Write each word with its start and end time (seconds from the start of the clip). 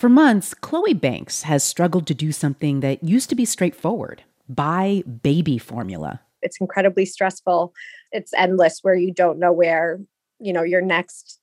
For 0.00 0.08
months, 0.08 0.54
Chloe 0.54 0.94
Banks 0.94 1.42
has 1.42 1.62
struggled 1.62 2.06
to 2.06 2.14
do 2.14 2.32
something 2.32 2.80
that 2.80 3.04
used 3.04 3.28
to 3.28 3.34
be 3.34 3.44
straightforward 3.44 4.22
buy 4.48 5.04
baby 5.22 5.58
formula. 5.58 6.22
It's 6.40 6.56
incredibly 6.58 7.04
stressful. 7.04 7.74
It's 8.10 8.32
endless 8.32 8.78
where 8.80 8.94
you 8.94 9.12
don't 9.12 9.38
know 9.38 9.52
where, 9.52 10.00
you 10.38 10.54
know, 10.54 10.62
your 10.62 10.80
next 10.80 11.38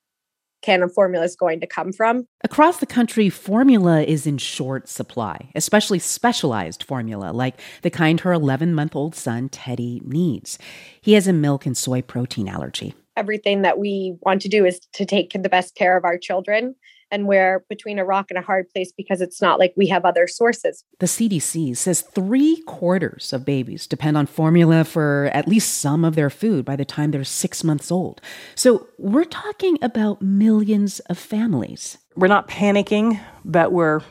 can 0.63 0.81
of 0.81 0.91
formula 0.91 1.23
is 1.23 1.35
going 1.35 1.59
to 1.59 1.67
come 1.67 1.93
from. 1.93 2.25
Across 2.43 2.79
the 2.79 2.87
country, 2.87 3.29
formula 3.29 4.01
is 4.01 4.25
in 4.25 4.39
short 4.39 4.89
supply, 4.89 5.51
especially 5.53 5.99
specialized 5.99 6.81
formula 6.81 7.31
like 7.31 7.59
the 7.83 7.91
kind 7.91 8.21
her 8.21 8.33
11 8.33 8.73
month 8.73 8.95
old 8.95 9.13
son, 9.13 9.49
Teddy, 9.49 10.01
needs. 10.03 10.57
He 10.99 11.13
has 11.13 11.27
a 11.27 11.31
milk 11.31 11.67
and 11.67 11.77
soy 11.77 12.01
protein 12.01 12.49
allergy. 12.49 12.95
Everything 13.15 13.61
that 13.61 13.77
we 13.77 14.17
want 14.21 14.41
to 14.41 14.49
do 14.49 14.65
is 14.65 14.79
to 14.93 15.05
take 15.05 15.31
the 15.31 15.47
best 15.47 15.75
care 15.75 15.95
of 15.95 16.03
our 16.03 16.17
children 16.17 16.73
and 17.11 17.27
we're 17.27 17.63
between 17.69 17.99
a 17.99 18.05
rock 18.05 18.27
and 18.29 18.37
a 18.37 18.41
hard 18.41 18.69
place 18.69 18.91
because 18.95 19.21
it's 19.21 19.41
not 19.41 19.59
like 19.59 19.73
we 19.75 19.87
have 19.87 20.05
other 20.05 20.27
sources. 20.27 20.83
The 20.99 21.05
CDC 21.05 21.75
says 21.77 22.01
three 22.01 22.61
quarters 22.63 23.33
of 23.33 23.45
babies 23.45 23.87
depend 23.87 24.17
on 24.17 24.25
formula 24.25 24.83
for 24.83 25.29
at 25.33 25.47
least 25.47 25.77
some 25.79 26.03
of 26.03 26.15
their 26.15 26.29
food 26.29 26.65
by 26.65 26.75
the 26.75 26.85
time 26.85 27.11
they're 27.11 27.23
six 27.23 27.63
months 27.63 27.91
old. 27.91 28.21
So 28.55 28.87
we're 28.97 29.25
talking 29.25 29.77
about 29.81 30.21
millions 30.21 30.99
of 31.01 31.17
families. 31.17 31.97
We're 32.15 32.27
not 32.27 32.47
panicking, 32.47 33.19
but 33.45 33.71
we're 33.71 34.01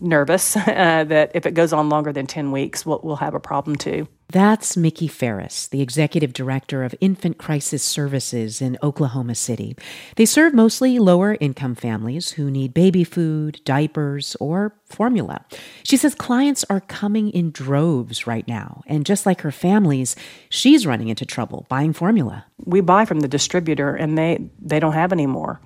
nervous 0.00 0.56
uh, 0.56 1.04
that 1.04 1.30
if 1.34 1.46
it 1.46 1.54
goes 1.54 1.72
on 1.72 1.88
longer 1.88 2.12
than 2.12 2.26
10 2.26 2.52
weeks, 2.52 2.84
we'll, 2.84 3.00
we'll 3.02 3.16
have 3.16 3.34
a 3.34 3.40
problem 3.40 3.76
too. 3.76 4.08
That's 4.30 4.76
Miki 4.76 5.08
Farris, 5.08 5.68
the 5.68 5.80
executive 5.80 6.34
director 6.34 6.84
of 6.84 6.94
Infant 7.00 7.38
Crisis 7.38 7.82
Services 7.82 8.60
in 8.60 8.76
Oklahoma 8.82 9.34
City. 9.34 9.74
They 10.16 10.26
serve 10.26 10.52
mostly 10.52 10.98
lower 10.98 11.38
income 11.40 11.74
families 11.74 12.32
who 12.32 12.50
need 12.50 12.74
baby 12.74 13.04
food, 13.04 13.62
diapers, 13.64 14.36
or 14.38 14.74
formula. 14.84 15.46
She 15.82 15.96
says 15.96 16.14
clients 16.14 16.62
are 16.68 16.82
coming 16.82 17.30
in 17.30 17.52
droves 17.52 18.26
right 18.26 18.46
now, 18.46 18.82
and 18.86 19.06
just 19.06 19.24
like 19.24 19.40
her 19.40 19.52
families, 19.52 20.14
she's 20.50 20.86
running 20.86 21.08
into 21.08 21.24
trouble 21.24 21.64
buying 21.70 21.94
formula. 21.94 22.44
We 22.66 22.82
buy 22.82 23.06
from 23.06 23.20
the 23.20 23.28
distributor 23.28 23.94
and 23.94 24.18
they, 24.18 24.50
they 24.60 24.78
don't 24.78 24.92
have 24.92 25.10
any 25.12 25.26
more 25.26 25.58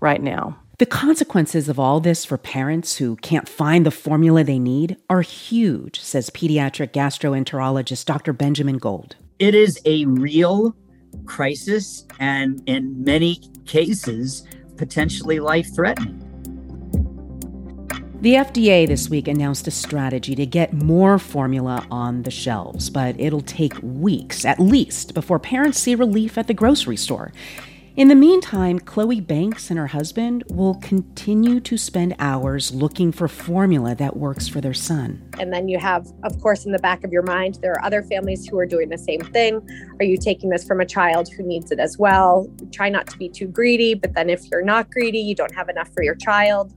right 0.00 0.22
now. 0.22 0.58
The 0.80 0.86
consequences 0.86 1.68
of 1.68 1.78
all 1.78 2.00
this 2.00 2.24
for 2.24 2.38
parents 2.38 2.96
who 2.96 3.16
can't 3.16 3.46
find 3.46 3.84
the 3.84 3.90
formula 3.90 4.44
they 4.44 4.58
need 4.58 4.96
are 5.10 5.20
huge, 5.20 6.00
says 6.00 6.30
pediatric 6.30 6.92
gastroenterologist 6.92 8.06
Dr. 8.06 8.32
Benjamin 8.32 8.78
Gold. 8.78 9.14
It 9.38 9.54
is 9.54 9.78
a 9.84 10.06
real 10.06 10.74
crisis 11.26 12.06
and, 12.18 12.62
in 12.64 13.04
many 13.04 13.42
cases, 13.66 14.42
potentially 14.78 15.38
life 15.38 15.68
threatening. 15.74 16.16
The 18.22 18.36
FDA 18.36 18.86
this 18.86 19.10
week 19.10 19.28
announced 19.28 19.66
a 19.66 19.70
strategy 19.70 20.34
to 20.34 20.46
get 20.46 20.72
more 20.72 21.18
formula 21.18 21.86
on 21.90 22.22
the 22.22 22.30
shelves, 22.30 22.88
but 22.88 23.20
it'll 23.20 23.42
take 23.42 23.74
weeks 23.82 24.46
at 24.46 24.58
least 24.58 25.12
before 25.12 25.38
parents 25.38 25.78
see 25.78 25.94
relief 25.94 26.38
at 26.38 26.46
the 26.46 26.54
grocery 26.54 26.96
store. 26.96 27.34
In 27.96 28.06
the 28.06 28.14
meantime, 28.14 28.78
Chloe 28.78 29.20
Banks 29.20 29.68
and 29.68 29.76
her 29.76 29.88
husband 29.88 30.44
will 30.48 30.76
continue 30.76 31.58
to 31.58 31.76
spend 31.76 32.14
hours 32.20 32.72
looking 32.72 33.10
for 33.10 33.26
formula 33.26 33.96
that 33.96 34.16
works 34.16 34.46
for 34.46 34.60
their 34.60 34.72
son. 34.72 35.28
And 35.40 35.52
then 35.52 35.68
you 35.68 35.76
have, 35.80 36.06
of 36.22 36.40
course, 36.40 36.64
in 36.64 36.70
the 36.70 36.78
back 36.78 37.02
of 37.02 37.10
your 37.10 37.24
mind, 37.24 37.58
there 37.62 37.72
are 37.72 37.84
other 37.84 38.04
families 38.04 38.46
who 38.46 38.56
are 38.60 38.66
doing 38.66 38.90
the 38.90 38.98
same 38.98 39.20
thing. 39.20 39.60
Are 39.98 40.04
you 40.04 40.16
taking 40.16 40.50
this 40.50 40.64
from 40.64 40.80
a 40.80 40.86
child 40.86 41.28
who 41.32 41.42
needs 41.42 41.72
it 41.72 41.80
as 41.80 41.98
well? 41.98 42.48
Try 42.70 42.90
not 42.90 43.08
to 43.08 43.18
be 43.18 43.28
too 43.28 43.48
greedy, 43.48 43.94
but 43.94 44.14
then 44.14 44.30
if 44.30 44.48
you're 44.52 44.62
not 44.62 44.88
greedy, 44.92 45.18
you 45.18 45.34
don't 45.34 45.54
have 45.54 45.68
enough 45.68 45.92
for 45.92 46.04
your 46.04 46.14
child. 46.14 46.72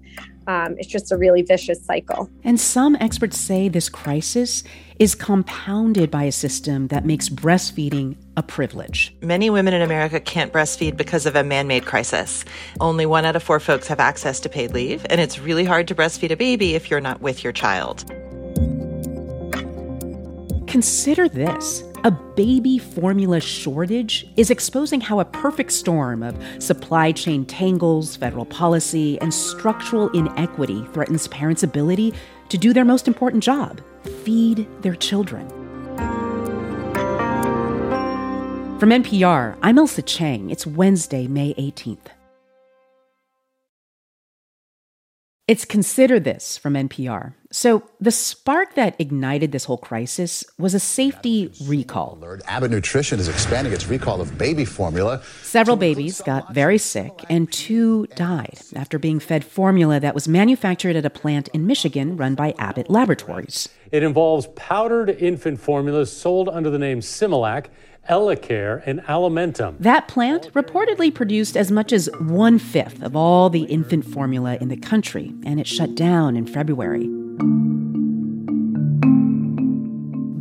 Um, 0.48 0.76
it's 0.78 0.88
just 0.88 1.12
a 1.12 1.18
really 1.18 1.42
vicious 1.42 1.84
cycle. 1.84 2.30
And 2.44 2.60
some 2.60 2.96
experts 3.00 3.40
say 3.40 3.70
this 3.70 3.90
crisis 3.90 4.64
is 5.00 5.16
compounded 5.16 6.12
by 6.12 6.24
a 6.24 6.32
system 6.32 6.88
that 6.88 7.06
makes 7.06 7.30
breastfeeding 7.30 8.16
a 8.38 8.44
privilege. 8.44 9.16
Many 9.22 9.50
women 9.50 9.74
in 9.74 9.82
America 9.82 10.20
can't 10.20 10.52
breastfeed 10.52 10.98
because 10.98 11.26
of 11.26 11.36
a 11.36 11.44
man 11.44 11.68
made 11.68 11.86
crisis. 11.86 12.46
Only 12.80 13.06
one 13.06 13.26
out 13.26 13.36
of 13.36 13.44
four 13.44 13.60
folks 13.60 13.88
have 13.88 14.00
access 14.00 14.40
to 14.42 14.50
paid 14.50 14.72
leave, 14.72 15.06
and 15.10 15.20
it's 15.20 15.40
really 15.40 15.66
hard 15.66 15.88
to 15.90 15.96
breastfeed 15.96 16.32
a 16.32 16.36
baby 16.36 16.76
if 16.76 16.90
you're 16.90 17.02
not 17.02 17.22
with 17.22 17.44
your 17.44 17.54
child. 17.54 18.06
Consider 20.68 21.30
this 21.30 21.84
a 22.04 22.12
baby 22.12 22.78
formula 22.78 23.40
shortage 23.40 24.28
is 24.36 24.52
exposing 24.52 25.00
how 25.00 25.20
a 25.20 25.26
perfect 25.26 25.72
storm 25.72 26.22
of 26.22 26.38
supply 26.60 27.12
chain 27.14 27.46
tangles, 27.46 28.18
federal 28.18 28.46
policy, 28.46 29.20
and 29.22 29.34
structural 29.34 30.10
inequity 30.10 30.86
threatens 30.94 31.28
parents' 31.30 31.64
ability 31.64 32.14
to 32.50 32.58
do 32.58 32.74
their 32.74 32.86
most 32.86 33.08
important 33.08 33.42
job 33.44 33.82
feed 34.24 34.68
their 34.82 34.96
children. 34.96 35.48
From 38.80 38.90
NPR, 38.90 39.58
I'm 39.62 39.78
Ailsa 39.78 40.06
Chang. 40.06 40.50
It's 40.50 40.68
Wednesday, 40.68 41.26
May 41.28 41.54
18th. 41.54 42.08
It's 45.48 45.64
Consider 45.64 46.20
This 46.20 46.58
from 46.58 46.74
NPR. 46.74 47.34
So, 47.56 47.84
the 48.02 48.10
spark 48.10 48.74
that 48.74 48.96
ignited 48.98 49.52
this 49.52 49.66
whole 49.66 49.78
crisis 49.78 50.44
was 50.58 50.74
a 50.74 50.80
safety 50.80 51.52
recall. 51.68 52.18
Abbott 52.48 52.72
Nutrition 52.72 53.20
is 53.20 53.28
expanding 53.28 53.72
its 53.74 53.86
recall 53.86 54.22
of 54.22 54.40
baby 54.40 54.66
formula. 54.66 55.22
Several 55.44 55.78
babies 55.78 56.20
got 56.22 56.52
very 56.52 56.80
sick, 56.80 57.12
and 57.30 57.52
two 57.54 58.08
died 58.16 58.58
after 58.76 58.98
being 58.98 59.20
fed 59.20 59.46
formula 59.46 60.00
that 60.00 60.16
was 60.16 60.28
manufactured 60.28 60.96
at 60.96 61.06
a 61.06 61.12
plant 61.12 61.48
in 61.50 61.68
Michigan 61.68 62.18
run 62.18 62.34
by 62.34 62.56
Abbott 62.58 62.90
Laboratories. 62.90 63.70
It 63.92 64.02
involves 64.02 64.48
powdered 64.56 65.12
infant 65.12 65.60
formulas 65.60 66.12
sold 66.12 66.50
under 66.50 66.72
the 66.72 66.80
name 66.80 67.02
Similac 67.02 67.68
Elecare, 68.10 68.84
and 68.86 69.00
Alimentum. 69.04 69.78
That 69.80 70.10
plant 70.10 70.52
reportedly 70.54 71.14
produced 71.14 71.56
as 71.56 71.72
much 71.72 71.94
as 71.94 72.10
one 72.20 72.60
fifth 72.60 73.02
of 73.02 73.16
all 73.16 73.50
the 73.50 73.64
infant 73.64 74.06
formula 74.06 74.58
in 74.60 74.68
the 74.68 74.76
country, 74.76 75.34
and 75.46 75.60
it 75.60 75.68
shut 75.68 75.96
down 75.96 76.36
in 76.36 76.46
February. 76.46 77.23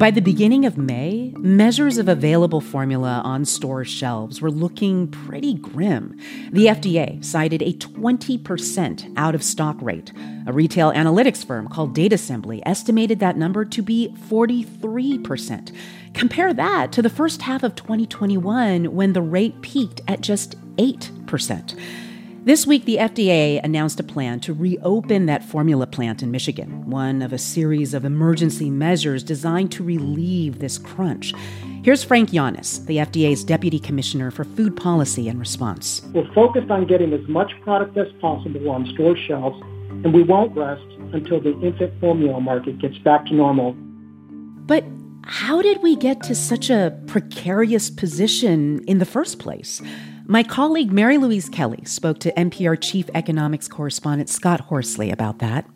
By 0.02 0.10
the 0.10 0.20
beginning 0.20 0.66
of 0.66 0.76
May, 0.76 1.32
measures 1.38 1.96
of 1.96 2.08
available 2.08 2.60
formula 2.60 3.22
on 3.24 3.44
store 3.44 3.84
shelves 3.84 4.40
were 4.40 4.50
looking 4.50 5.06
pretty 5.06 5.54
grim. 5.54 6.18
The 6.50 6.66
FDA 6.66 7.24
cited 7.24 7.62
a 7.62 7.72
20% 7.74 9.12
out 9.16 9.36
of 9.36 9.44
stock 9.44 9.76
rate. 9.80 10.10
A 10.48 10.52
retail 10.52 10.90
analytics 10.90 11.46
firm 11.46 11.68
called 11.68 11.94
Datasembly 11.94 12.62
estimated 12.66 13.20
that 13.20 13.36
number 13.36 13.64
to 13.64 13.80
be 13.80 14.12
43%. 14.28 15.72
Compare 16.14 16.52
that 16.52 16.90
to 16.90 17.00
the 17.00 17.08
first 17.08 17.42
half 17.42 17.62
of 17.62 17.76
2021 17.76 18.92
when 18.92 19.12
the 19.12 19.22
rate 19.22 19.62
peaked 19.62 20.00
at 20.08 20.20
just 20.20 20.56
8%. 20.78 21.78
This 22.44 22.66
week, 22.66 22.86
the 22.86 22.96
FDA 22.96 23.62
announced 23.62 24.00
a 24.00 24.02
plan 24.02 24.40
to 24.40 24.52
reopen 24.52 25.26
that 25.26 25.44
formula 25.44 25.86
plant 25.86 26.24
in 26.24 26.32
Michigan, 26.32 26.90
one 26.90 27.22
of 27.22 27.32
a 27.32 27.38
series 27.38 27.94
of 27.94 28.04
emergency 28.04 28.68
measures 28.68 29.22
designed 29.22 29.70
to 29.72 29.84
relieve 29.84 30.58
this 30.58 30.76
crunch. 30.76 31.32
Here's 31.84 32.02
Frank 32.02 32.30
Yiannas, 32.30 32.84
the 32.86 32.96
FDA's 32.96 33.44
Deputy 33.44 33.78
Commissioner 33.78 34.32
for 34.32 34.42
Food 34.42 34.74
Policy 34.76 35.28
and 35.28 35.38
Response. 35.38 36.02
We're 36.12 36.34
focused 36.34 36.68
on 36.68 36.84
getting 36.88 37.12
as 37.12 37.24
much 37.28 37.52
product 37.60 37.96
as 37.96 38.08
possible 38.20 38.68
on 38.70 38.86
store 38.86 39.16
shelves, 39.16 39.62
and 40.02 40.12
we 40.12 40.24
won't 40.24 40.56
rest 40.56 40.82
until 41.12 41.40
the 41.40 41.52
infant 41.60 41.92
formula 42.00 42.40
market 42.40 42.80
gets 42.80 42.98
back 42.98 43.24
to 43.26 43.34
normal. 43.34 43.74
But 44.66 44.82
how 45.22 45.62
did 45.62 45.80
we 45.80 45.94
get 45.94 46.24
to 46.24 46.34
such 46.34 46.70
a 46.70 47.00
precarious 47.06 47.88
position 47.88 48.82
in 48.88 48.98
the 48.98 49.06
first 49.06 49.38
place? 49.38 49.80
My 50.32 50.42
colleague 50.42 50.90
Mary 50.90 51.18
Louise 51.18 51.50
Kelly 51.50 51.84
spoke 51.84 52.18
to 52.20 52.32
NPR 52.32 52.80
chief 52.80 53.10
economics 53.12 53.68
correspondent 53.68 54.30
Scott 54.30 54.60
Horsley 54.62 55.10
about 55.10 55.40
that. 55.40 55.66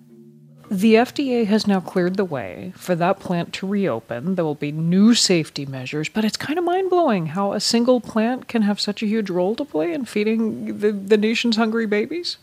The 0.70 0.94
FDA 0.94 1.44
has 1.44 1.66
now 1.66 1.80
cleared 1.80 2.16
the 2.16 2.24
way 2.24 2.72
for 2.74 2.94
that 2.94 3.20
plant 3.20 3.52
to 3.52 3.66
reopen. 3.66 4.34
There 4.34 4.46
will 4.46 4.54
be 4.54 4.72
new 4.72 5.12
safety 5.12 5.66
measures, 5.66 6.08
but 6.08 6.24
it's 6.24 6.38
kind 6.38 6.58
of 6.58 6.64
mind 6.64 6.88
blowing 6.88 7.26
how 7.26 7.52
a 7.52 7.60
single 7.60 8.00
plant 8.00 8.48
can 8.48 8.62
have 8.62 8.80
such 8.80 9.02
a 9.02 9.06
huge 9.06 9.28
role 9.28 9.54
to 9.56 9.64
play 9.66 9.92
in 9.92 10.06
feeding 10.06 10.78
the, 10.78 10.90
the 10.90 11.18
nation's 11.18 11.56
hungry 11.56 11.84
babies. 11.84 12.38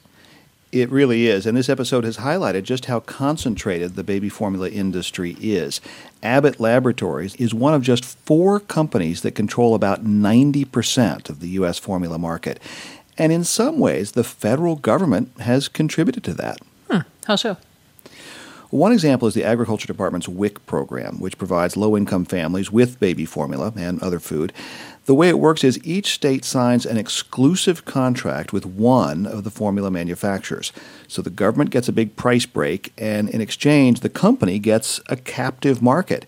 It 0.73 0.89
really 0.89 1.27
is. 1.27 1.45
And 1.45 1.55
this 1.55 1.69
episode 1.69 2.03
has 2.03 2.17
highlighted 2.17 2.63
just 2.63 2.85
how 2.85 2.99
concentrated 3.01 3.93
the 3.93 4.03
baby 4.03 4.27
formula 4.27 4.71
industry 4.71 5.37
is. 5.39 5.79
Abbott 6.23 6.59
Laboratories 6.59 7.35
is 7.35 7.53
one 7.53 7.75
of 7.75 7.83
just 7.83 8.03
four 8.03 8.59
companies 8.59 9.21
that 9.21 9.35
control 9.35 9.75
about 9.75 10.03
90% 10.03 11.29
of 11.29 11.41
the 11.41 11.49
U.S. 11.49 11.77
formula 11.77 12.17
market. 12.17 12.59
And 13.19 13.31
in 13.31 13.43
some 13.43 13.77
ways, 13.77 14.13
the 14.13 14.23
federal 14.23 14.75
government 14.75 15.39
has 15.41 15.67
contributed 15.67 16.23
to 16.23 16.33
that. 16.33 16.57
Hmm. 16.89 17.01
How 17.27 17.35
so? 17.35 17.57
One 18.71 18.91
example 18.91 19.27
is 19.27 19.35
the 19.35 19.43
Agriculture 19.43 19.85
Department's 19.85 20.27
WIC 20.27 20.65
program, 20.65 21.19
which 21.19 21.37
provides 21.37 21.77
low 21.77 21.95
income 21.95 22.25
families 22.25 22.71
with 22.71 22.99
baby 22.99 23.25
formula 23.25 23.71
and 23.75 24.01
other 24.01 24.19
food. 24.19 24.51
The 25.05 25.13
way 25.13 25.27
it 25.27 25.39
works 25.39 25.65
is 25.65 25.83
each 25.83 26.13
state 26.13 26.45
signs 26.45 26.85
an 26.85 26.97
exclusive 26.97 27.83
contract 27.83 28.53
with 28.53 28.65
one 28.65 29.25
of 29.25 29.43
the 29.43 29.51
formula 29.51 29.91
manufacturers. 29.91 30.71
So 31.09 31.21
the 31.21 31.29
government 31.29 31.71
gets 31.71 31.89
a 31.89 31.93
big 31.93 32.15
price 32.15 32.45
break, 32.45 32.93
and 32.97 33.29
in 33.29 33.41
exchange, 33.41 33.99
the 33.99 34.09
company 34.09 34.59
gets 34.59 35.01
a 35.09 35.17
captive 35.17 35.81
market. 35.81 36.25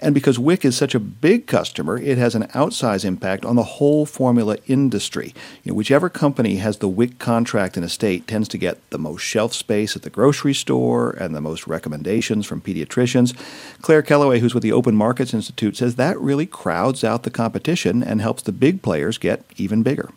And 0.00 0.14
because 0.14 0.38
WIC 0.38 0.64
is 0.64 0.76
such 0.76 0.94
a 0.94 1.00
big 1.00 1.46
customer, 1.46 1.98
it 1.98 2.18
has 2.18 2.34
an 2.34 2.44
outsized 2.48 3.04
impact 3.04 3.44
on 3.44 3.56
the 3.56 3.64
whole 3.64 4.06
formula 4.06 4.56
industry. 4.68 5.34
You 5.64 5.72
know, 5.72 5.74
whichever 5.74 6.08
company 6.08 6.56
has 6.56 6.78
the 6.78 6.88
WIC 6.88 7.18
contract 7.18 7.76
in 7.76 7.82
a 7.82 7.88
state 7.88 8.28
tends 8.28 8.48
to 8.48 8.58
get 8.58 8.78
the 8.90 8.98
most 8.98 9.22
shelf 9.22 9.54
space 9.54 9.96
at 9.96 10.02
the 10.02 10.10
grocery 10.10 10.54
store 10.54 11.10
and 11.10 11.34
the 11.34 11.40
most 11.40 11.66
recommendations 11.66 12.46
from 12.46 12.60
pediatricians. 12.60 13.36
Claire 13.82 14.02
Kelloway, 14.02 14.38
who's 14.38 14.54
with 14.54 14.62
the 14.62 14.72
Open 14.72 14.94
Markets 14.94 15.34
Institute, 15.34 15.76
says 15.76 15.96
that 15.96 16.18
really 16.20 16.46
crowds 16.46 17.02
out 17.02 17.24
the 17.24 17.30
competition 17.30 18.02
and 18.02 18.20
helps 18.20 18.42
the 18.42 18.52
big 18.52 18.82
players 18.82 19.18
get 19.18 19.44
even 19.56 19.82
bigger. 19.82 20.10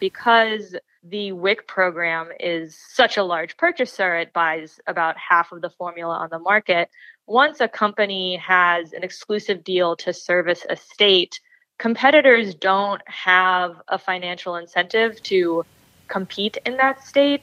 Because 0.00 0.74
the 1.08 1.32
WIC 1.32 1.66
program 1.66 2.28
is 2.40 2.76
such 2.76 3.16
a 3.16 3.22
large 3.22 3.56
purchaser, 3.56 4.16
it 4.16 4.32
buys 4.32 4.80
about 4.86 5.16
half 5.16 5.52
of 5.52 5.60
the 5.60 5.70
formula 5.70 6.16
on 6.16 6.28
the 6.30 6.38
market 6.38 6.88
once 7.26 7.60
a 7.60 7.68
company 7.68 8.36
has 8.36 8.92
an 8.92 9.02
exclusive 9.02 9.64
deal 9.64 9.96
to 9.96 10.12
service 10.12 10.64
a 10.70 10.76
state, 10.76 11.40
competitors 11.78 12.54
don't 12.54 13.02
have 13.06 13.80
a 13.88 13.98
financial 13.98 14.56
incentive 14.56 15.20
to 15.24 15.64
compete 16.08 16.56
in 16.64 16.76
that 16.76 17.04
state. 17.04 17.42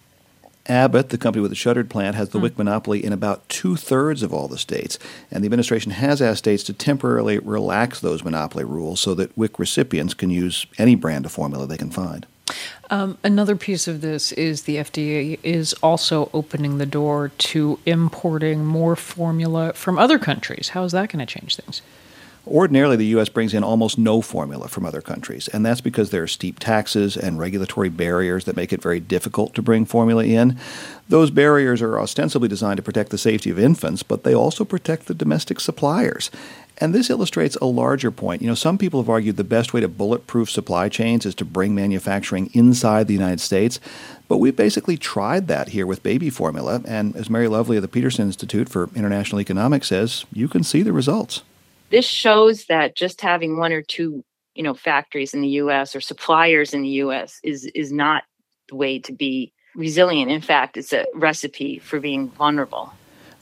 Abbott, 0.66 1.10
the 1.10 1.18
company 1.18 1.42
with 1.42 1.52
the 1.52 1.56
shuttered 1.56 1.90
plant, 1.90 2.16
has 2.16 2.30
the 2.30 2.40
mm. 2.40 2.44
WIC 2.44 2.58
monopoly 2.58 3.04
in 3.04 3.12
about 3.12 3.48
two 3.50 3.76
thirds 3.76 4.24
of 4.24 4.34
all 4.34 4.48
the 4.48 4.58
states. 4.58 4.98
And 5.30 5.44
the 5.44 5.48
administration 5.48 5.92
has 5.92 6.22
asked 6.22 6.40
states 6.40 6.64
to 6.64 6.74
temporarily 6.74 7.38
relax 7.40 8.00
those 8.00 8.24
monopoly 8.24 8.64
rules 8.64 9.02
so 9.02 9.14
that 9.16 9.38
WIC 9.38 9.60
recipients 9.60 10.14
can 10.14 10.30
use 10.30 10.66
any 10.78 10.96
brand 10.96 11.26
of 11.26 11.34
formula 11.34 11.68
they 11.68 11.78
can 11.78 11.92
find. 11.92 12.26
Um, 12.90 13.18
another 13.24 13.56
piece 13.56 13.88
of 13.88 14.02
this 14.02 14.32
is 14.34 14.64
the 14.64 14.78
FDA 14.78 15.40
is 15.44 15.74
also 15.82 16.30
opening 16.34 16.78
the 16.78 16.86
door 16.86 17.32
to 17.38 17.80
importing 17.86 18.66
more 18.66 18.96
formula 18.96 19.74
from 19.74 19.98
other 19.98 20.20
countries. 20.20 20.70
How 20.70 20.84
is 20.84 20.92
that 20.92 21.10
going 21.10 21.26
to 21.26 21.40
change 21.40 21.56
things? 21.56 21.82
Ordinarily, 22.46 22.98
the 22.98 23.06
U.S. 23.06 23.30
brings 23.30 23.54
in 23.54 23.64
almost 23.64 23.98
no 23.98 24.22
formula 24.22 24.68
from 24.68 24.86
other 24.86 25.02
countries, 25.02 25.48
and 25.48 25.66
that's 25.66 25.80
because 25.80 26.10
there 26.10 26.24
are 26.24 26.28
steep 26.28 26.60
taxes 26.60 27.16
and 27.16 27.40
regulatory 27.40 27.88
barriers 27.88 28.44
that 28.44 28.58
make 28.58 28.74
it 28.74 28.82
very 28.82 29.00
difficult 29.00 29.54
to 29.54 29.62
bring 29.62 29.86
formula 29.86 30.26
in. 30.26 30.60
Those 31.08 31.32
barriers 31.32 31.82
are 31.82 31.98
ostensibly 31.98 32.50
designed 32.50 32.78
to 32.78 32.84
protect 32.84 33.12
the 33.12 33.18
safety 33.18 33.50
of 33.50 33.58
infants, 33.58 34.04
but 34.04 34.26
they 34.26 34.36
also 34.36 34.66
protect 34.66 35.06
the 35.06 35.14
domestic 35.14 35.62
suppliers. 35.62 36.30
And 36.80 36.94
this 36.94 37.10
illustrates 37.10 37.56
a 37.58 37.66
larger 37.66 38.12
point. 38.12 38.42
You 38.42 38.50
know, 38.50 38.56
some 38.56 38.78
people 38.78 39.02
have 39.02 39.10
argued 39.10 39.38
the 39.38 39.46
best 39.46 39.74
way 39.74 39.80
to 39.80 39.88
bulletproof 39.88 40.52
supply 40.52 40.90
chains 40.90 41.26
is 41.26 41.36
to 41.36 41.46
bring 41.46 41.74
manufacturing 41.74 42.50
inside 42.54 43.08
the 43.08 43.14
United 43.14 43.40
States. 43.40 43.80
But 44.28 44.40
we've 44.40 44.56
basically 44.56 44.98
tried 44.98 45.48
that 45.48 45.70
here 45.70 45.88
with 45.88 46.04
baby 46.04 46.30
formula. 46.30 46.82
And 46.86 47.16
as 47.16 47.30
Mary 47.30 47.48
Lovely 47.48 47.78
of 47.78 47.84
the 47.84 47.88
Peterson 47.88 48.26
Institute 48.26 48.68
for 48.68 48.90
International 48.96 49.40
Economics 49.40 49.88
says, 49.88 50.26
you 50.34 50.50
can 50.50 50.64
see 50.64 50.82
the 50.82 50.92
results. 50.92 51.42
This 51.94 52.08
shows 52.08 52.66
that 52.66 52.96
just 52.96 53.22
having 53.22 53.56
one 53.56 53.72
or 53.72 53.84
two, 53.84 54.26
you 54.56 54.64
know, 54.64 54.74
factories 54.74 55.36
in 55.36 55.42
the 55.42 55.50
US 55.62 55.96
or 55.96 56.02
suppliers 56.02 56.74
in 56.74 56.82
the 56.82 56.90
US 57.04 57.40
is 57.44 57.66
is 57.76 57.92
not 57.92 58.24
the 58.68 58.76
way 58.76 58.98
to 58.98 59.14
be 59.14 59.54
resilient. 59.76 60.32
In 60.32 60.42
fact, 60.42 60.76
it's 60.76 60.92
a 60.92 61.06
recipe 61.14 61.78
for 61.78 62.00
being 62.00 62.30
vulnerable. 62.32 62.92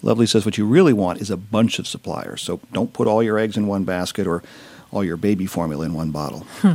Lovely 0.03 0.25
says 0.25 0.44
what 0.44 0.57
you 0.57 0.65
really 0.65 0.92
want 0.92 1.21
is 1.21 1.30
a 1.30 1.38
bunch 1.38 1.80
of 1.80 1.88
suppliers. 1.88 2.42
So 2.42 2.59
don't 2.74 2.92
put 2.92 3.07
all 3.07 3.24
your 3.24 3.39
eggs 3.39 3.56
in 3.56 3.68
one 3.68 3.86
basket 3.86 4.27
or 4.27 4.44
all 4.92 5.01
your 5.01 5.15
baby 5.15 5.45
formula 5.45 5.86
in 5.86 5.94
one 5.94 6.12
bottle. 6.12 6.42
Hmm. 6.59 6.74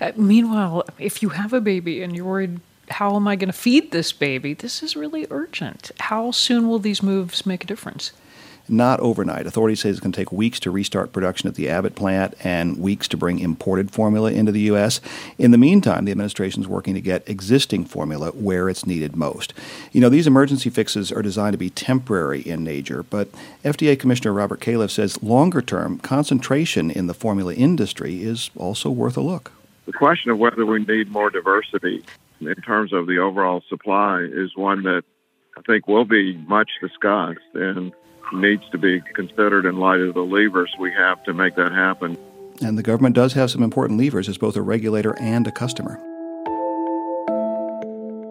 Uh, 0.00 0.12
meanwhile, 0.16 0.82
if 0.98 1.22
you 1.22 1.28
have 1.28 1.52
a 1.52 1.60
baby 1.60 2.02
and 2.02 2.16
you're 2.16 2.24
worried, 2.24 2.58
how 2.88 3.16
am 3.16 3.28
I 3.28 3.36
going 3.36 3.52
to 3.52 3.58
feed 3.58 3.90
this 3.90 4.12
baby? 4.12 4.54
This 4.54 4.82
is 4.82 4.96
really 4.96 5.26
urgent. 5.30 5.90
How 6.00 6.30
soon 6.30 6.68
will 6.68 6.78
these 6.78 7.02
moves 7.02 7.44
make 7.44 7.64
a 7.64 7.66
difference? 7.66 8.12
Not 8.68 9.00
overnight. 9.00 9.46
Authorities 9.46 9.80
say 9.80 9.90
it's 9.90 10.00
going 10.00 10.12
to 10.12 10.16
take 10.16 10.32
weeks 10.32 10.60
to 10.60 10.70
restart 10.70 11.12
production 11.12 11.48
at 11.48 11.54
the 11.54 11.68
Abbott 11.68 11.94
plant 11.94 12.34
and 12.44 12.78
weeks 12.78 13.08
to 13.08 13.16
bring 13.16 13.38
imported 13.38 13.90
formula 13.90 14.30
into 14.30 14.52
the 14.52 14.60
U.S. 14.62 15.00
In 15.38 15.50
the 15.50 15.58
meantime, 15.58 16.04
the 16.04 16.12
administration 16.12 16.62
is 16.62 16.68
working 16.68 16.94
to 16.94 17.00
get 17.00 17.28
existing 17.28 17.84
formula 17.84 18.30
where 18.30 18.68
it's 18.68 18.86
needed 18.86 19.16
most. 19.16 19.52
You 19.92 20.00
know, 20.00 20.08
these 20.08 20.26
emergency 20.26 20.70
fixes 20.70 21.12
are 21.12 21.22
designed 21.22 21.52
to 21.52 21.58
be 21.58 21.70
temporary 21.70 22.40
in 22.40 22.64
nature, 22.64 23.02
but 23.02 23.28
FDA 23.64 23.98
Commissioner 23.98 24.32
Robert 24.32 24.60
Califf 24.60 24.90
says 24.90 25.22
longer 25.22 25.62
term 25.62 25.98
concentration 25.98 26.90
in 26.90 27.06
the 27.06 27.14
formula 27.14 27.54
industry 27.54 28.22
is 28.22 28.50
also 28.56 28.90
worth 28.90 29.16
a 29.16 29.20
look. 29.20 29.52
The 29.86 29.92
question 29.92 30.30
of 30.30 30.38
whether 30.38 30.64
we 30.64 30.84
need 30.84 31.10
more 31.10 31.30
diversity 31.30 32.04
in 32.40 32.54
terms 32.62 32.92
of 32.92 33.06
the 33.06 33.18
overall 33.18 33.62
supply 33.68 34.20
is 34.20 34.56
one 34.56 34.82
that 34.84 35.02
I 35.56 35.60
think 35.62 35.86
will 35.86 36.04
be 36.04 36.36
much 36.36 36.70
discussed. 36.80 37.40
And 37.54 37.92
needs 38.32 38.62
to 38.70 38.78
be 38.78 39.00
considered 39.14 39.66
in 39.66 39.76
light 39.76 40.00
of 40.00 40.14
the 40.14 40.22
levers 40.22 40.72
we 40.78 40.92
have 40.92 41.22
to 41.24 41.34
make 41.34 41.54
that 41.56 41.72
happen. 41.72 42.16
And 42.60 42.78
the 42.78 42.82
government 42.82 43.14
does 43.14 43.32
have 43.32 43.50
some 43.50 43.62
important 43.62 43.98
levers 43.98 44.28
as 44.28 44.38
both 44.38 44.56
a 44.56 44.62
regulator 44.62 45.18
and 45.20 45.46
a 45.46 45.52
customer. 45.52 46.00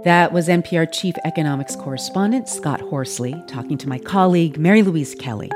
That 0.04 0.34
was 0.34 0.48
NPR 0.48 0.92
Chief 0.92 1.16
Economics 1.26 1.76
Correspondent 1.76 2.50
Scott 2.50 2.82
Horsley 2.82 3.36
talking 3.48 3.78
to 3.78 3.88
my 3.88 4.00
colleague 4.00 4.58
Mary 4.58 4.82
Louise 4.82 5.14
Kelly. 5.14 5.52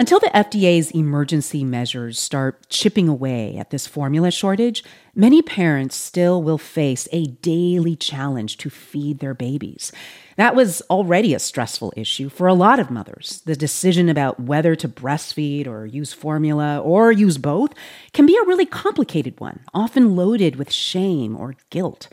Until 0.00 0.18
the 0.18 0.30
FDA's 0.34 0.92
emergency 0.92 1.62
measures 1.62 2.18
start 2.18 2.70
chipping 2.70 3.06
away 3.06 3.58
at 3.58 3.68
this 3.68 3.86
formula 3.86 4.30
shortage, 4.30 4.82
many 5.14 5.42
parents 5.42 5.94
still 5.94 6.42
will 6.42 6.56
face 6.56 7.06
a 7.12 7.26
daily 7.26 7.96
challenge 7.96 8.56
to 8.56 8.70
feed 8.70 9.18
their 9.18 9.34
babies. 9.34 9.92
That 10.38 10.54
was 10.54 10.80
already 10.88 11.34
a 11.34 11.38
stressful 11.38 11.92
issue 11.98 12.30
for 12.30 12.46
a 12.46 12.54
lot 12.54 12.80
of 12.80 12.90
mothers. 12.90 13.42
The 13.44 13.54
decision 13.54 14.08
about 14.08 14.40
whether 14.40 14.74
to 14.74 14.88
breastfeed 14.88 15.66
or 15.66 15.84
use 15.84 16.14
formula 16.14 16.78
or 16.78 17.12
use 17.12 17.36
both 17.36 17.74
can 18.14 18.24
be 18.24 18.38
a 18.38 18.46
really 18.46 18.64
complicated 18.64 19.38
one, 19.38 19.60
often 19.74 20.16
loaded 20.16 20.56
with 20.56 20.72
shame 20.72 21.36
or 21.36 21.56
guilt. 21.68 22.08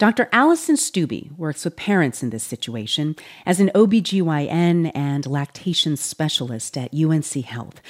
Dr. 0.00 0.30
Alison 0.32 0.76
Stuebe 0.76 1.36
works 1.36 1.62
with 1.62 1.76
parents 1.76 2.22
in 2.22 2.30
this 2.30 2.42
situation 2.42 3.16
as 3.44 3.60
an 3.60 3.70
OBGYN 3.74 4.92
and 4.94 5.26
lactation 5.26 5.94
specialist 5.94 6.78
at 6.78 6.94
UNC 6.94 7.30
Health. 7.44 7.82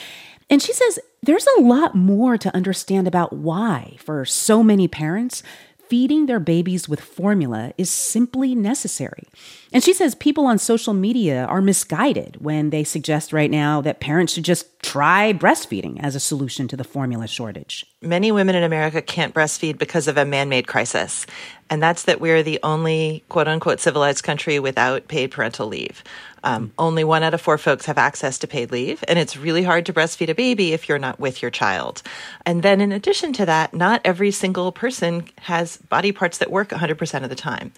And 0.51 0.61
she 0.61 0.73
says 0.73 0.99
there's 1.23 1.47
a 1.57 1.61
lot 1.61 1.95
more 1.95 2.37
to 2.37 2.53
understand 2.53 3.07
about 3.07 3.33
why, 3.33 3.97
for 4.01 4.25
so 4.25 4.65
many 4.65 4.89
parents, 4.89 5.45
feeding 5.91 6.27
their 6.27 6.39
babies 6.39 6.89
with 6.89 7.01
formula 7.01 7.75
is 7.77 7.91
simply 7.91 8.55
necessary. 8.55 9.25
And 9.73 9.83
she 9.83 9.93
says 9.93 10.15
people 10.15 10.47
on 10.47 10.57
social 10.57 10.95
media 10.95 11.47
are 11.47 11.61
misguided 11.61 12.37
when 12.41 12.71
they 12.71 12.85
suggest 12.85 13.33
right 13.33 13.51
now 13.51 13.81
that 13.81 13.99
parents 13.99 14.33
should 14.33 14.45
just 14.45 14.81
try 14.83 15.33
breastfeeding 15.33 15.99
as 16.01 16.15
a 16.15 16.21
solution 16.21 16.69
to 16.69 16.77
the 16.77 16.85
formula 16.85 17.27
shortage. 17.27 17.85
Many 18.01 18.31
women 18.31 18.55
in 18.55 18.63
America 18.63 19.03
can't 19.03 19.35
breastfeed 19.35 19.79
because 19.79 20.07
of 20.07 20.17
a 20.17 20.25
man 20.25 20.49
made 20.49 20.69
crisis. 20.69 21.27
And 21.69 21.83
that's 21.83 22.05
that 22.05 22.21
we're 22.21 22.43
the 22.43 22.61
only 22.63 23.25
quote 23.29 23.49
unquote 23.49 23.81
civilized 23.81 24.23
country 24.23 24.59
without 24.61 25.09
paid 25.09 25.33
parental 25.33 25.67
leave. 25.67 26.05
Um, 26.43 26.73
only 26.79 27.05
one 27.05 27.23
out 27.23 27.35
of 27.35 27.41
four 27.41 27.59
folks 27.59 27.87
have 27.87 27.99
access 27.99 28.39
to 28.39 28.47
paid 28.47 28.71
leave, 28.71 29.05
and 29.09 29.19
it's 29.19 29.37
really 29.37 29.63
hard 29.63 29.87
to 29.87 29.93
breastfeed 29.93 30.29
a 30.29 30.35
baby 30.35 30.73
if 30.73 30.89
you're 30.89 30.99
not 30.99 31.21
with 31.21 31.43
your 31.43 31.51
child. 31.51 32.03
And 32.47 32.63
then, 32.63 32.81
in 32.81 32.93
addition 32.93 33.33
to 33.35 33.47
that, 33.47 33.75
not 33.75 34.01
every 34.05 34.31
single 34.31 34.73
person 34.73 35.25
has 35.43 35.77
body 35.77 36.13
parts 36.13 36.39
that 36.39 36.51
work 36.51 36.71
100% 36.71 37.23
of 37.23 37.29
the 37.29 37.37
time. 37.37 37.73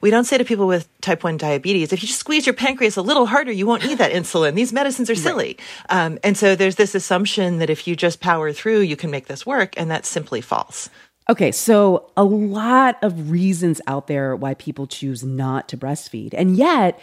We 0.00 0.10
don't 0.10 0.24
say 0.24 0.36
to 0.36 0.44
people 0.44 0.66
with 0.66 0.88
type 1.00 1.22
1 1.24 1.36
diabetes, 1.36 1.92
if 1.92 2.02
you 2.02 2.08
just 2.08 2.20
squeeze 2.20 2.46
your 2.46 2.54
pancreas 2.54 2.96
a 2.96 3.02
little 3.02 3.26
harder, 3.26 3.52
you 3.52 3.66
won't 3.66 3.84
need 3.86 3.98
that 3.98 4.12
insulin. 4.12 4.54
These 4.54 4.72
medicines 4.72 5.08
are 5.08 5.14
silly. 5.14 5.56
Right. 5.88 6.06
Um, 6.06 6.18
and 6.24 6.36
so 6.36 6.56
there's 6.56 6.76
this 6.76 6.94
assumption 6.94 7.58
that 7.58 7.70
if 7.70 7.86
you 7.86 7.94
just 7.94 8.20
power 8.20 8.52
through, 8.52 8.80
you 8.80 8.96
can 8.96 9.10
make 9.10 9.26
this 9.26 9.46
work, 9.46 9.74
and 9.76 9.90
that's 9.90 10.08
simply 10.08 10.40
false. 10.40 10.90
Okay, 11.30 11.52
so 11.52 12.10
a 12.16 12.24
lot 12.24 12.98
of 13.00 13.30
reasons 13.30 13.80
out 13.86 14.08
there 14.08 14.34
why 14.34 14.54
people 14.54 14.88
choose 14.88 15.22
not 15.22 15.68
to 15.68 15.76
breastfeed. 15.76 16.34
And 16.36 16.56
yet, 16.56 16.98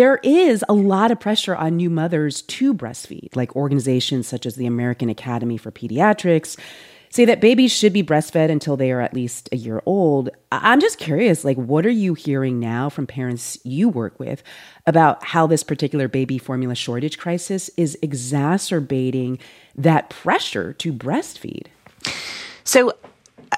there 0.00 0.18
is 0.22 0.64
a 0.66 0.72
lot 0.72 1.10
of 1.10 1.20
pressure 1.20 1.54
on 1.54 1.76
new 1.76 1.90
mothers 1.90 2.40
to 2.40 2.72
breastfeed, 2.72 3.36
like 3.36 3.54
organizations 3.54 4.26
such 4.26 4.46
as 4.46 4.54
the 4.54 4.64
American 4.64 5.10
Academy 5.10 5.58
for 5.58 5.70
Pediatrics 5.70 6.58
say 7.10 7.26
that 7.26 7.42
babies 7.42 7.70
should 7.70 7.92
be 7.92 8.02
breastfed 8.02 8.50
until 8.50 8.78
they 8.78 8.90
are 8.92 9.02
at 9.02 9.12
least 9.12 9.50
a 9.52 9.56
year 9.56 9.82
old. 9.84 10.30
I'm 10.50 10.80
just 10.80 10.96
curious, 10.96 11.44
like, 11.44 11.58
what 11.58 11.84
are 11.84 11.90
you 11.90 12.14
hearing 12.14 12.58
now 12.58 12.88
from 12.88 13.06
parents 13.06 13.58
you 13.62 13.90
work 13.90 14.18
with 14.18 14.42
about 14.86 15.22
how 15.22 15.46
this 15.46 15.62
particular 15.62 16.08
baby 16.08 16.38
formula 16.38 16.74
shortage 16.74 17.18
crisis 17.18 17.68
is 17.76 17.98
exacerbating 18.00 19.38
that 19.76 20.08
pressure 20.08 20.72
to 20.72 20.94
breastfeed? 20.94 21.66
So, 22.64 22.94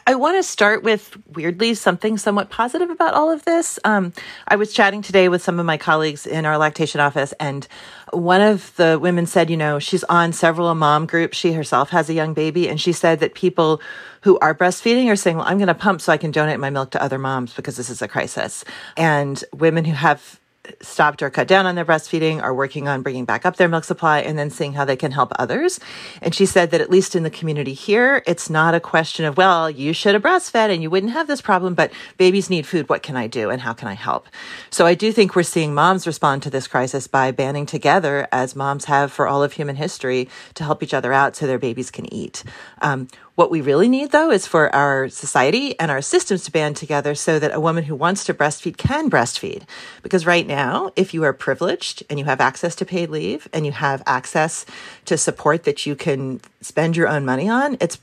I 0.07 0.15
want 0.15 0.37
to 0.39 0.43
start 0.43 0.83
with 0.83 1.17
weirdly 1.29 1.75
something 1.75 2.17
somewhat 2.19 2.51
positive 2.51 2.91
about 2.91 3.15
all 3.15 3.31
of 3.31 3.45
this. 3.45 3.79
Um, 3.85 4.13
I 4.49 4.57
was 4.57 4.73
chatting 4.73 5.03
today 5.03 5.29
with 5.29 5.43
some 5.43 5.61
of 5.61 5.67
my 5.67 5.77
colleagues 5.77 6.27
in 6.27 6.47
our 6.47 6.59
lactation 6.59 7.01
office, 7.01 7.33
and 7.39 7.67
one 8.13 8.41
of 8.41 8.75
the 8.77 8.99
women 9.01 9.27
said, 9.27 9.51
you 9.51 9.57
know, 9.57 9.79
she's 9.79 10.05
on 10.05 10.33
several 10.33 10.75
mom 10.75 11.07
groups. 11.07 11.37
She 11.37 11.53
herself 11.53 11.91
has 11.91 12.09
a 12.09 12.15
young 12.15 12.35
baby, 12.35 12.69
and 12.69 12.81
she 12.81 12.93
said 12.93 13.21
that 13.21 13.35
people 13.35 13.81
who 14.23 14.39
are 14.39 14.55
breastfeeding 14.55 15.09
are 15.09 15.17
saying, 15.17 15.37
well, 15.37 15.47
I'm 15.47 15.59
going 15.59 15.69
to 15.69 15.75
pump 15.75 16.01
so 16.01 16.13
I 16.13 16.17
can 16.17 16.31
donate 16.31 16.61
my 16.61 16.71
milk 16.71 16.91
to 16.93 17.03
other 17.03 17.19
moms 17.19 17.55
because 17.55 17.77
this 17.77 17.91
is 17.91 18.03
a 18.03 18.09
crisis. 18.09 18.65
And 18.97 19.43
women 19.53 19.85
who 19.85 19.95
have 19.95 20.41
stopped 20.81 21.23
or 21.23 21.31
cut 21.31 21.49
down 21.49 21.67
on 21.67 21.75
their 21.75 21.85
breastfeeding 21.85 22.41
are 22.41 22.55
working 22.55 22.87
on 22.87 23.03
bringing 23.03 23.25
back 23.25 23.45
up 23.45 23.57
their 23.57 23.69
milk 23.69 23.83
supply 23.83 24.21
and 24.21 24.39
then 24.39 24.49
seeing 24.49 24.73
how 24.73 24.85
they 24.85 24.97
can 24.97 25.11
help 25.11 25.33
others. 25.37 25.81
And 26.21 26.35
she 26.35 26.47
said 26.47 26.71
that 26.71 26.81
at 26.81 26.91
least 26.91 27.17
in 27.17 27.25
the 27.25 27.31
community 27.31 27.75
here, 27.75 28.23
it's 28.27 28.49
not 28.49 28.75
a 28.75 28.81
question 28.81 29.25
of, 29.25 29.37
well, 29.37 29.69
you 29.69 29.93
should 29.93 30.15
have 30.15 30.23
breastfed 30.23 30.73
and 30.73 30.83
you 30.83 30.89
wouldn't 30.89 31.13
have 31.13 31.27
this 31.27 31.41
problem, 31.41 31.75
but 31.75 31.93
babies 32.17 32.49
need 32.49 32.67
food. 32.67 32.89
What 32.89 33.03
can 33.03 33.17
I 33.17 33.27
do 33.27 33.51
and 33.51 33.61
how 33.61 33.73
can 33.73 33.89
I 33.89 33.95
help? 33.95 34.29
So 34.71 34.87
I 34.87 34.95
do 34.95 35.11
think 35.11 35.35
we're 35.35 35.43
seeing 35.43 35.75
moms 35.75 36.07
respond 36.07 36.43
to 36.45 36.51
this 36.51 36.69
crisis 36.69 37.09
by 37.09 37.33
banding 37.33 37.67
together 37.67 38.29
as 38.31 38.55
moms 38.55 38.85
have 38.85 39.11
for 39.11 39.27
all 39.27 39.43
of 39.43 39.55
human 39.55 39.77
history 39.77 40.29
to 40.55 40.65
help 40.65 40.83
each 40.83 40.95
other 40.95 41.13
out 41.13 41.35
so 41.35 41.47
their 41.47 41.59
babies 41.59 41.91
can 41.91 42.13
eat. 42.13 42.45
Um, 42.81 43.09
what 43.35 43.51
we 43.51 43.63
really 43.63 43.89
need, 43.89 44.11
though, 44.11 44.31
is 44.31 44.47
for 44.47 44.75
our 44.75 45.09
society 45.09 45.79
and 45.81 45.91
our 45.91 46.03
systems 46.03 46.45
to 46.45 46.53
band 46.53 46.77
together 46.77 47.15
so 47.15 47.39
that 47.39 47.55
a 47.55 47.61
woman 47.61 47.85
who 47.85 47.95
wants 47.95 48.25
to 48.25 48.35
breastfeed 48.35 48.77
can 48.77 49.09
breastfeed. 49.09 49.63
Because 50.03 50.27
right 50.27 50.47
now, 50.47 50.93
if 50.97 51.15
you 51.15 51.25
are 51.25 51.33
privileged 51.33 52.03
and 52.11 52.19
you 52.19 52.27
have 52.27 52.41
access 52.41 52.75
to 52.77 52.85
paid 52.85 53.09
leave 53.09 53.49
and 53.53 53.65
you 53.65 53.73
have 53.73 54.03
access 54.07 54.67
to 55.07 55.17
support 55.17 55.65
that 55.65 55.87
you 55.87 55.97
can 55.97 56.41
spend 56.61 56.95
your 56.97 57.09
own 57.09 57.25
money 57.25 57.49
on, 57.49 57.79
it's 57.81 57.99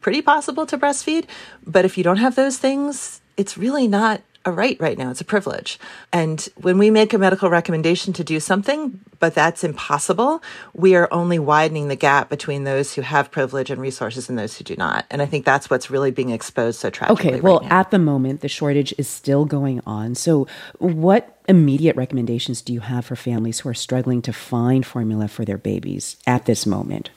pretty 0.00 0.20
possible 0.20 0.66
to 0.66 0.76
breastfeed. 0.76 1.26
But 1.64 1.84
if 1.84 1.96
you 1.96 2.02
don't 2.02 2.16
have 2.16 2.34
those 2.34 2.58
things, 2.58 3.20
it's 3.36 3.56
really 3.56 3.86
not 3.86 4.20
a 4.44 4.52
right 4.52 4.78
right 4.80 4.96
now. 4.96 5.10
It's 5.10 5.20
a 5.20 5.24
privilege. 5.24 5.78
And 6.12 6.40
when 6.56 6.78
we 6.78 6.90
make 6.90 7.12
a 7.12 7.18
medical 7.18 7.50
recommendation 7.50 8.12
to 8.14 8.24
do 8.24 8.40
something, 8.40 9.00
but 9.18 9.34
that's 9.34 9.62
impossible, 9.62 10.42
we 10.74 10.94
are 10.94 11.08
only 11.12 11.38
widening 11.38 11.88
the 11.88 11.96
gap 11.96 12.30
between 12.30 12.64
those 12.64 12.94
who 12.94 13.02
have 13.02 13.30
privilege 13.30 13.70
and 13.70 13.80
resources 13.80 14.28
and 14.28 14.38
those 14.38 14.56
who 14.56 14.64
do 14.64 14.76
not. 14.76 15.04
And 15.10 15.20
I 15.20 15.26
think 15.26 15.44
that's 15.44 15.68
what's 15.68 15.90
really 15.90 16.10
being 16.10 16.30
exposed 16.30 16.80
so 16.80 16.88
tragically. 16.88 17.32
Okay, 17.32 17.40
well, 17.40 17.60
right 17.60 17.70
at 17.70 17.90
the 17.90 17.98
moment, 17.98 18.40
the 18.40 18.48
shortage 18.48 18.94
is 18.96 19.08
still 19.08 19.44
going 19.44 19.82
on. 19.86 20.14
So, 20.14 20.46
what 20.78 21.36
immediate 21.46 21.96
recommendations 21.96 22.62
do 22.62 22.72
you 22.72 22.80
have 22.80 23.04
for 23.04 23.16
families 23.16 23.60
who 23.60 23.68
are 23.68 23.74
struggling 23.74 24.22
to 24.22 24.32
find 24.32 24.86
formula 24.86 25.28
for 25.28 25.44
their 25.44 25.58
babies 25.58 26.16
at 26.26 26.46
this 26.46 26.64
moment? 26.64 27.10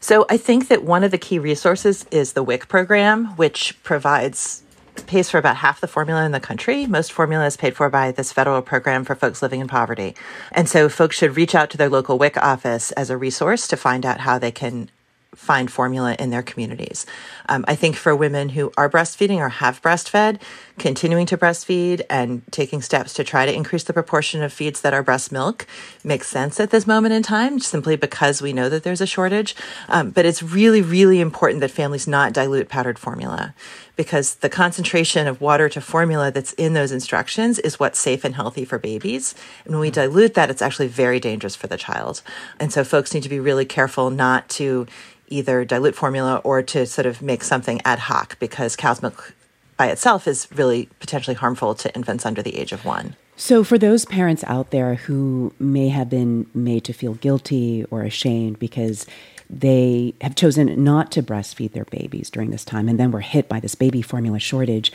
So 0.00 0.24
I 0.30 0.38
think 0.38 0.68
that 0.68 0.82
one 0.82 1.04
of 1.04 1.10
the 1.10 1.18
key 1.18 1.38
resources 1.38 2.06
is 2.10 2.32
the 2.32 2.42
WIC 2.42 2.68
program, 2.68 3.36
which 3.36 3.80
provides 3.82 4.62
pays 5.06 5.30
for 5.30 5.38
about 5.38 5.56
half 5.56 5.80
the 5.80 5.86
formula 5.86 6.24
in 6.24 6.32
the 6.32 6.40
country. 6.40 6.86
Most 6.86 7.12
formula 7.12 7.46
is 7.46 7.56
paid 7.56 7.76
for 7.76 7.88
by 7.88 8.12
this 8.12 8.32
federal 8.32 8.62
program 8.62 9.04
for 9.04 9.14
folks 9.14 9.42
living 9.42 9.60
in 9.60 9.68
poverty. 9.68 10.14
And 10.52 10.68
so 10.68 10.88
folks 10.88 11.16
should 11.16 11.36
reach 11.36 11.54
out 11.54 11.70
to 11.70 11.76
their 11.76 11.88
local 11.88 12.18
WIC 12.18 12.36
office 12.36 12.92
as 12.92 13.10
a 13.10 13.16
resource 13.16 13.68
to 13.68 13.76
find 13.76 14.06
out 14.06 14.20
how 14.20 14.38
they 14.38 14.50
can 14.50 14.90
find 15.34 15.70
formula 15.70 16.16
in 16.18 16.30
their 16.30 16.42
communities. 16.42 17.06
Um, 17.48 17.64
I 17.68 17.74
think 17.74 17.96
for 17.96 18.14
women 18.14 18.50
who 18.50 18.72
are 18.76 18.90
breastfeeding 18.90 19.38
or 19.38 19.48
have 19.48 19.80
breastfed, 19.80 20.40
continuing 20.78 21.24
to 21.26 21.38
breastfeed 21.38 22.02
and 22.10 22.42
taking 22.50 22.82
steps 22.82 23.14
to 23.14 23.24
try 23.24 23.46
to 23.46 23.52
increase 23.52 23.84
the 23.84 23.92
proportion 23.92 24.42
of 24.42 24.52
feeds 24.52 24.80
that 24.80 24.92
are 24.92 25.02
breast 25.02 25.30
milk 25.30 25.66
makes 26.02 26.26
sense 26.26 26.58
at 26.58 26.70
this 26.70 26.86
moment 26.86 27.14
in 27.14 27.22
time, 27.22 27.60
simply 27.60 27.96
because 27.96 28.42
we 28.42 28.52
know 28.52 28.68
that 28.68 28.82
there's 28.82 29.00
a 29.00 29.06
shortage. 29.06 29.54
Um, 29.88 30.10
but 30.10 30.26
it's 30.26 30.42
really, 30.42 30.82
really 30.82 31.20
important 31.20 31.60
that 31.60 31.70
families 31.70 32.08
not 32.08 32.32
dilute 32.32 32.68
powdered 32.68 32.98
formula 32.98 33.54
because 33.96 34.36
the 34.36 34.48
concentration 34.48 35.26
of 35.26 35.40
water 35.40 35.68
to 35.68 35.80
formula 35.80 36.30
that's 36.30 36.52
in 36.54 36.74
those 36.74 36.92
instructions 36.92 37.58
is 37.58 37.80
what's 37.80 37.98
safe 37.98 38.24
and 38.24 38.34
healthy 38.34 38.64
for 38.64 38.78
babies. 38.78 39.34
And 39.64 39.74
when 39.74 39.80
we 39.80 39.90
dilute 39.90 40.34
that, 40.34 40.50
it's 40.50 40.62
actually 40.62 40.88
very 40.88 41.20
dangerous 41.20 41.56
for 41.56 41.66
the 41.66 41.76
child. 41.76 42.22
And 42.58 42.72
so 42.72 42.84
folks 42.84 43.14
need 43.14 43.22
to 43.22 43.28
be 43.28 43.40
really 43.40 43.64
careful 43.64 44.10
not 44.10 44.48
to 44.50 44.86
either 45.28 45.64
dilute 45.64 45.94
formula 45.94 46.40
or 46.44 46.62
to 46.62 46.86
sort 46.86 47.06
of 47.06 47.22
make 47.22 47.44
something 47.44 47.80
ad 47.84 48.00
hoc 48.00 48.38
because 48.38 48.76
cow's 48.76 49.00
milk 49.00 49.34
by 49.76 49.86
itself 49.86 50.28
is 50.28 50.46
really 50.52 50.90
potentially 50.98 51.34
harmful 51.34 51.74
to 51.74 51.94
infants 51.94 52.26
under 52.26 52.42
the 52.42 52.58
age 52.58 52.72
of 52.72 52.84
one. 52.84 53.16
So, 53.36 53.64
for 53.64 53.78
those 53.78 54.04
parents 54.04 54.44
out 54.46 54.70
there 54.70 54.96
who 54.96 55.54
may 55.58 55.88
have 55.88 56.10
been 56.10 56.46
made 56.52 56.84
to 56.84 56.92
feel 56.92 57.14
guilty 57.14 57.86
or 57.90 58.02
ashamed 58.02 58.58
because 58.58 59.06
they 59.50 60.14
have 60.20 60.36
chosen 60.36 60.82
not 60.84 61.10
to 61.12 61.22
breastfeed 61.22 61.72
their 61.72 61.84
babies 61.86 62.30
during 62.30 62.50
this 62.50 62.64
time 62.64 62.88
and 62.88 63.00
then 63.00 63.10
were 63.10 63.20
hit 63.20 63.48
by 63.48 63.58
this 63.58 63.74
baby 63.74 64.00
formula 64.00 64.38
shortage, 64.38 64.92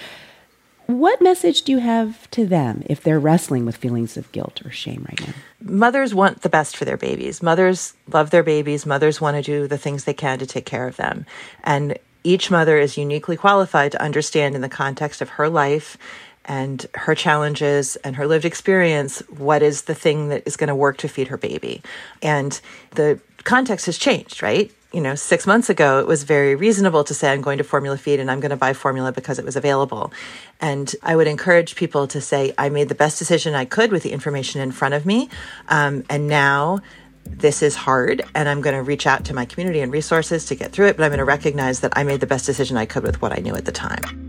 what 0.88 1.22
message 1.22 1.64
do 1.64 1.72
you 1.72 1.80
have 1.80 2.30
to 2.32 2.46
them 2.46 2.84
if 2.86 3.02
they're 3.02 3.20
wrestling 3.20 3.66
with 3.66 3.76
feelings 3.76 4.18
of 4.18 4.32
guilt 4.32 4.62
or 4.64 4.72
shame 4.72 5.06
right 5.10 5.28
now? 5.28 5.34
Mothers 5.62 6.14
want 6.14 6.42
the 6.42 6.50
best 6.50 6.78
for 6.78 6.86
their 6.86 6.96
babies. 6.98 7.42
Mothers 7.44 7.94
love 8.14 8.30
their 8.30 8.44
babies. 8.44 8.86
Mothers 8.86 9.20
want 9.20 9.36
to 9.36 9.42
do 9.42 9.68
the 9.68 9.80
things 9.80 10.04
they 10.04 10.14
can 10.14 10.40
to 10.40 10.46
take 10.46 10.66
care 10.66 10.88
of 10.88 10.96
them. 10.96 11.26
And 11.64 11.98
each 12.24 12.50
mother 12.50 12.78
is 12.78 12.98
uniquely 12.98 13.36
qualified 13.36 13.92
to 13.94 14.02
understand 14.02 14.56
in 14.56 14.62
the 14.62 14.70
context 14.70 15.22
of 15.22 15.30
her 15.30 15.50
life 15.50 15.98
and 16.46 16.86
her 16.94 17.16
challenges 17.16 17.96
and 17.98 18.16
her 18.16 18.28
lived 18.28 18.46
experience 18.46 19.20
what 19.30 19.64
is 19.64 19.84
the 19.84 19.96
thing 19.96 20.30
that 20.30 20.44
is 20.46 20.56
going 20.56 20.68
to 20.68 20.76
work 20.76 20.98
to 20.98 21.08
feed 21.08 21.28
her 21.28 21.38
baby. 21.38 21.82
And 22.22 22.60
the 22.92 23.20
context 23.46 23.86
has 23.86 23.98
changed, 23.98 24.44
right? 24.44 24.72
you 24.96 25.02
know, 25.02 25.14
six 25.14 25.46
months 25.46 25.70
ago, 25.70 26.00
it 26.00 26.08
was 26.08 26.24
very 26.24 26.56
reasonable 26.56 27.04
to 27.04 27.14
say, 27.14 27.30
I'm 27.30 27.42
going 27.42 27.58
to 27.58 27.66
formula 27.66 27.98
feed 27.98 28.22
and 28.22 28.32
I'm 28.32 28.40
going 28.40 28.52
to 28.52 28.56
buy 28.56 28.72
formula 28.72 29.12
because 29.12 29.40
it 29.40 29.44
was 29.44 29.58
available. 29.58 30.14
And 30.62 30.96
I 31.04 31.18
would 31.18 31.28
encourage 31.28 31.76
people 31.76 32.08
to 32.08 32.22
say, 32.22 32.54
I 32.58 32.70
made 32.70 32.88
the 32.88 32.96
best 32.96 33.20
decision 33.20 33.56
I 33.56 33.66
could 33.66 33.92
with 33.92 34.04
the 34.04 34.14
information 34.14 34.62
in 34.62 34.72
front 34.72 34.94
of 34.94 35.06
me. 35.06 35.30
Um, 35.68 36.06
and 36.10 36.30
now 36.30 36.80
this 37.26 37.62
is 37.62 37.76
hard 37.76 38.24
and 38.36 38.48
I'm 38.48 38.62
going 38.62 38.76
to 38.76 38.84
reach 38.84 39.06
out 39.06 39.26
to 39.26 39.34
my 39.34 39.44
community 39.44 39.82
and 39.82 39.92
resources 39.92 40.46
to 40.46 40.56
get 40.56 40.72
through 40.72 40.88
it, 40.88 40.96
but 40.96 41.04
I'm 41.04 41.10
going 41.10 41.18
to 41.18 41.26
recognize 41.26 41.82
that 41.82 41.92
I 41.98 42.04
made 42.04 42.22
the 42.22 42.28
best 42.28 42.46
decision 42.46 42.78
I 42.78 42.86
could 42.86 43.04
with 43.04 43.22
what 43.22 43.38
I 43.38 43.42
knew 43.42 43.54
at 43.54 43.66
the 43.66 43.74
time. 43.74 44.25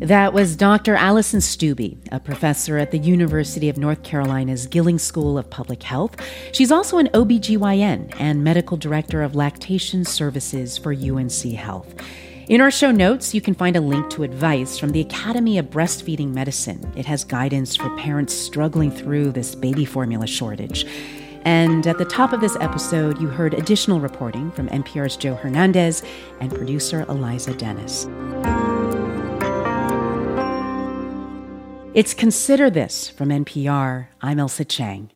That 0.00 0.34
was 0.34 0.56
Dr. 0.56 0.94
Alison 0.94 1.40
Stuebe, 1.40 1.96
a 2.12 2.20
professor 2.20 2.76
at 2.76 2.90
the 2.90 2.98
University 2.98 3.70
of 3.70 3.78
North 3.78 4.02
Carolina's 4.02 4.66
Gillings 4.66 5.02
School 5.02 5.38
of 5.38 5.48
Public 5.48 5.82
Health. 5.82 6.16
She's 6.52 6.70
also 6.70 6.98
an 6.98 7.08
OBGYN 7.14 8.14
and 8.18 8.44
medical 8.44 8.76
director 8.76 9.22
of 9.22 9.34
lactation 9.34 10.04
services 10.04 10.76
for 10.76 10.92
UNC 10.92 11.54
Health. 11.54 11.94
In 12.46 12.60
our 12.60 12.70
show 12.70 12.90
notes, 12.90 13.34
you 13.34 13.40
can 13.40 13.54
find 13.54 13.74
a 13.74 13.80
link 13.80 14.10
to 14.10 14.22
advice 14.22 14.78
from 14.78 14.90
the 14.90 15.00
Academy 15.00 15.56
of 15.56 15.70
Breastfeeding 15.70 16.34
Medicine. 16.34 16.92
It 16.94 17.06
has 17.06 17.24
guidance 17.24 17.74
for 17.74 17.88
parents 17.96 18.34
struggling 18.34 18.90
through 18.90 19.32
this 19.32 19.54
baby 19.54 19.86
formula 19.86 20.26
shortage. 20.26 20.84
And 21.46 21.86
at 21.86 21.96
the 21.96 22.04
top 22.04 22.34
of 22.34 22.42
this 22.42 22.56
episode, 22.60 23.18
you 23.18 23.28
heard 23.28 23.54
additional 23.54 24.00
reporting 24.00 24.52
from 24.52 24.68
NPR's 24.68 25.16
Joe 25.16 25.36
Hernandez 25.36 26.02
and 26.40 26.54
producer 26.54 27.06
Eliza 27.08 27.54
Dennis. 27.54 28.06
It's 31.96 32.12
Consider 32.12 32.68
This 32.68 33.08
from 33.08 33.30
NPR. 33.30 34.08
I'm 34.20 34.36
Ailsa 34.36 34.68
Chang. 34.68 35.15